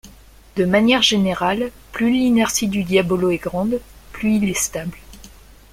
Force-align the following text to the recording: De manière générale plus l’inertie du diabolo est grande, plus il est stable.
De 0.55 0.65
manière 0.65 1.03
générale 1.03 1.71
plus 1.91 2.09
l’inertie 2.09 2.67
du 2.67 2.83
diabolo 2.83 3.29
est 3.29 3.37
grande, 3.37 3.79
plus 4.13 4.37
il 4.37 4.49
est 4.49 4.55
stable. 4.59 4.97